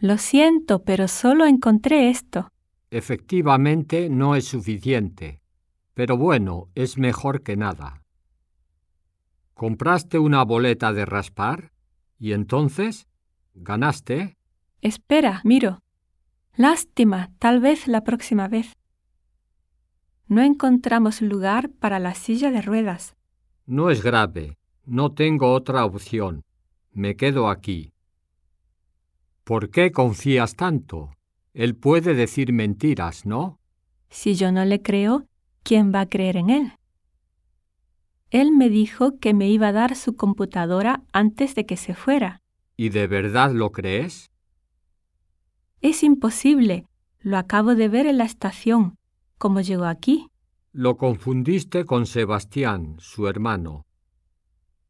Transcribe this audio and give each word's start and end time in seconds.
Lo 0.00 0.16
siento, 0.18 0.84
pero 0.84 1.08
solo 1.08 1.46
encontré 1.46 2.08
esto. 2.10 2.48
Efectivamente 2.90 4.08
no 4.08 4.36
es 4.36 4.44
suficiente, 4.46 5.40
pero 5.94 6.16
bueno, 6.16 6.68
es 6.74 6.98
mejor 6.98 7.42
que 7.42 7.56
nada. 7.56 8.02
¿Compraste 9.54 10.18
una 10.18 10.44
boleta 10.44 10.92
de 10.92 11.04
raspar? 11.04 11.72
¿Y 12.18 12.32
entonces? 12.32 13.08
¿Ganaste? 13.54 14.36
Espera, 14.80 15.40
miro. 15.44 15.80
Lástima, 16.54 17.30
tal 17.40 17.60
vez 17.60 17.88
la 17.88 18.04
próxima 18.04 18.46
vez. 18.46 18.72
No 20.28 20.42
encontramos 20.42 21.22
lugar 21.22 21.70
para 21.70 21.98
la 21.98 22.14
silla 22.14 22.50
de 22.52 22.62
ruedas. 22.62 23.16
No 23.66 23.90
es 23.90 24.02
grave. 24.02 24.56
No 24.84 25.12
tengo 25.12 25.52
otra 25.52 25.84
opción. 25.84 26.42
Me 26.92 27.16
quedo 27.16 27.48
aquí. 27.48 27.92
¿Por 29.48 29.70
qué 29.70 29.92
confías 29.92 30.56
tanto? 30.56 31.10
Él 31.54 31.74
puede 31.74 32.12
decir 32.12 32.52
mentiras, 32.52 33.24
¿no? 33.24 33.58
Si 34.10 34.34
yo 34.34 34.52
no 34.52 34.62
le 34.66 34.82
creo, 34.82 35.24
¿quién 35.62 35.90
va 35.90 36.00
a 36.00 36.06
creer 36.06 36.36
en 36.36 36.50
él? 36.50 36.72
Él 38.28 38.52
me 38.52 38.68
dijo 38.68 39.18
que 39.18 39.32
me 39.32 39.48
iba 39.48 39.68
a 39.68 39.72
dar 39.72 39.96
su 39.96 40.16
computadora 40.16 41.02
antes 41.14 41.54
de 41.54 41.64
que 41.64 41.78
se 41.78 41.94
fuera. 41.94 42.42
¿Y 42.76 42.90
de 42.90 43.06
verdad 43.06 43.50
lo 43.52 43.72
crees? 43.72 44.30
Es 45.80 46.02
imposible. 46.02 46.84
Lo 47.20 47.38
acabo 47.38 47.74
de 47.74 47.88
ver 47.88 48.06
en 48.06 48.18
la 48.18 48.24
estación. 48.24 48.96
¿Cómo 49.38 49.62
llegó 49.62 49.86
aquí? 49.86 50.26
Lo 50.72 50.98
confundiste 50.98 51.86
con 51.86 52.04
Sebastián, 52.04 52.96
su 52.98 53.28
hermano. 53.28 53.86